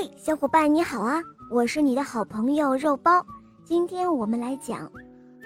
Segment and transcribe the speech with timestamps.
[0.00, 1.20] 嘿，小伙伴你好啊！
[1.50, 3.26] 我是你的好朋友肉包。
[3.64, 4.88] 今天我们来讲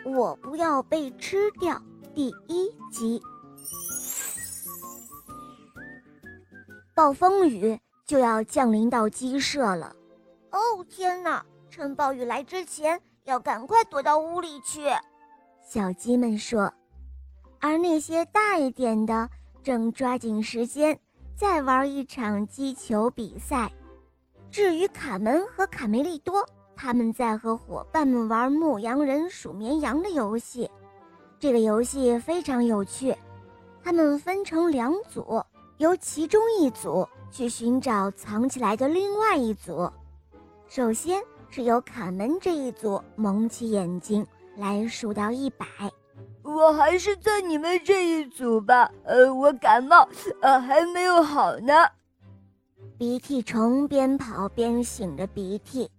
[0.15, 1.75] 《我不要被吃掉》
[2.13, 3.19] 第一集。
[6.95, 9.97] 暴风雨就要降临到鸡舍了。
[10.51, 11.43] 哦天哪！
[11.71, 14.83] 趁暴雨来之前，要赶快躲到屋里去。
[15.67, 16.71] 小鸡们说。
[17.59, 19.31] 而那些大一点的
[19.63, 21.01] 正抓紧时间
[21.35, 23.73] 再玩一场击球比赛。
[24.53, 30.71] 至于卡门和卡梅利多，他们在和伙伴们玩牧羊人数绵羊的游戏。
[31.41, 33.17] 这个游戏非常有趣。
[33.83, 35.43] 他们分成两组，
[35.79, 39.91] 由其中一组去寻找藏起来的另外一组。
[40.69, 44.25] 首先是由卡门这一组蒙起眼睛
[44.59, 45.67] 来数到一百。
[46.43, 48.93] 我还是在你们这一组吧。
[49.05, 50.07] 呃，我感冒，
[50.43, 51.73] 呃，还没有好呢。
[53.03, 55.91] 鼻涕虫边跑边擤着鼻涕，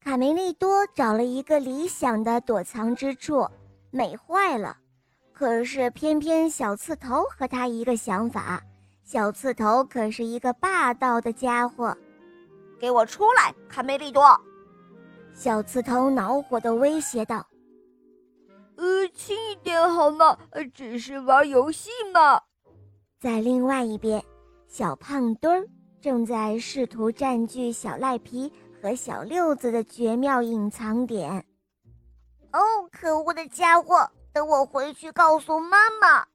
[0.00, 3.44] 卡梅利多找了一个理想的躲藏之处，
[3.90, 4.76] 美坏了。
[5.32, 8.62] 可是偏偏小刺头和他一个想法，
[9.02, 11.98] 小刺头可是一个霸道的家伙。
[12.78, 14.22] 给我出来，卡梅利多！
[15.34, 17.44] 小刺头恼火地威胁道
[18.78, 20.38] ：“呃，轻一点好吗？
[20.50, 22.40] 呃，只是玩游戏嘛。”
[23.18, 24.24] 在另外一边，
[24.68, 25.66] 小胖墩儿。
[26.00, 31.44] 正在试图占据小赖皮和小六子的绝妙隐藏点。
[32.52, 32.60] 哦，
[32.92, 34.08] 可恶的家伙！
[34.32, 36.26] 等我回去告诉妈妈。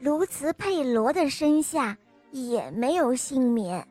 [0.00, 1.96] 卢茨佩罗的身下
[2.30, 3.86] 也没有幸免，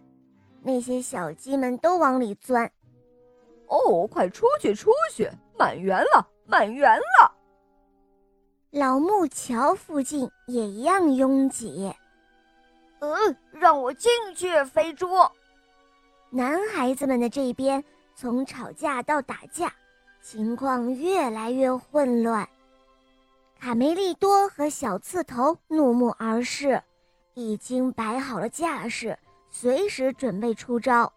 [0.62, 2.72] 那些小鸡们都往里钻。
[3.68, 5.30] 哦，快出去，出去！
[5.58, 7.34] 满员了，满员了。
[8.72, 11.92] 老木桥附近也一样拥挤。
[13.00, 15.08] 嗯，让我进去，肥猪。
[16.30, 17.84] 男孩子们的这边
[18.16, 19.72] 从吵架到打架，
[20.22, 22.48] 情况越来越混乱。
[23.60, 26.82] 卡梅利多和小刺头怒目而视，
[27.34, 29.18] 已经摆好了架势，
[29.50, 31.12] 随时准备出招。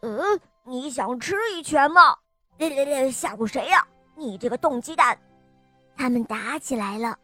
[0.00, 2.16] 嗯，你想吃一拳吗？
[2.58, 3.86] 咧咧咧，吓唬谁呀？
[4.16, 5.16] 你这个冻鸡蛋！
[5.96, 7.16] 他们打起来了。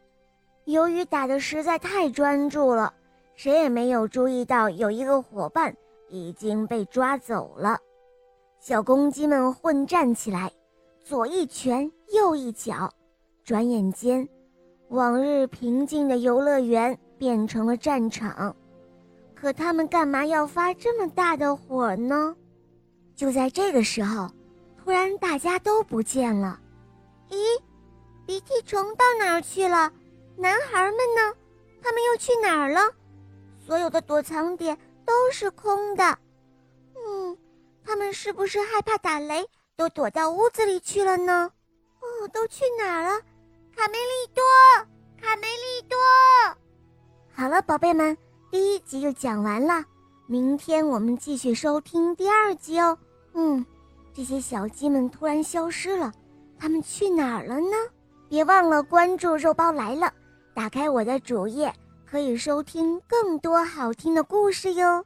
[0.65, 2.93] 由于打的实在太专注了。
[3.35, 5.75] 谁也没有注意到，有一个伙伴
[6.09, 7.77] 已经被抓走了。
[8.59, 10.51] 小公鸡们混战起来，
[11.03, 12.89] 左一拳，右一脚。
[13.43, 14.27] 转眼间，
[14.87, 18.55] 往日平静的游乐园变成了战场。
[19.35, 22.35] 可他们干嘛要发这么大的火呢？
[23.15, 24.27] 就在这个时候，
[24.83, 26.59] 突然大家都不见了。
[27.29, 27.35] 咦，
[28.25, 29.91] 鼻涕虫到哪儿去了？
[30.37, 31.37] 男孩们呢？
[31.83, 32.79] 他们又去哪儿了？
[33.65, 36.03] 所有的躲藏点都是空的，
[36.95, 37.35] 嗯，
[37.83, 39.43] 他们是不是害怕打雷，
[39.75, 41.51] 都躲到屋子里去了呢？
[41.99, 43.19] 哦，都去哪儿了？
[43.75, 44.43] 卡梅利多，
[45.19, 45.97] 卡梅利多。
[47.33, 48.15] 好了，宝贝们，
[48.51, 49.83] 第一集就讲完了，
[50.27, 52.95] 明天我们继续收听第二集哦。
[53.33, 53.65] 嗯，
[54.13, 56.13] 这些小鸡们突然消失了，
[56.59, 57.75] 他们去哪儿了呢？
[58.29, 60.13] 别忘了关注“肉包来了”，
[60.53, 61.73] 打开我的主页。
[62.15, 65.03] 可以收听更多好听的故事哟。